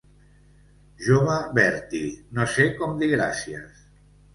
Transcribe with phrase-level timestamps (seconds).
[1.09, 2.11] Jove, Bertie,
[2.41, 3.91] no sé com dir gràcies.